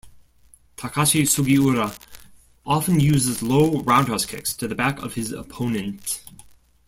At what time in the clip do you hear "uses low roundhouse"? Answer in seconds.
2.99-4.25